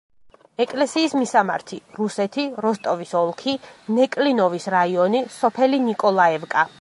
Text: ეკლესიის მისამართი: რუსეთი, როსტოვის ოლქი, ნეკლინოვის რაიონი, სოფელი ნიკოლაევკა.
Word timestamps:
ეკლესიის 0.63 1.11
მისამართი: 1.17 1.77
რუსეთი, 1.97 2.45
როსტოვის 2.65 3.13
ოლქი, 3.21 3.55
ნეკლინოვის 3.99 4.69
რაიონი, 4.77 5.25
სოფელი 5.39 5.85
ნიკოლაევკა. 5.89 6.69